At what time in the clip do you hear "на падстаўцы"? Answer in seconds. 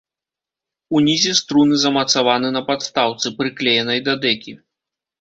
2.57-3.37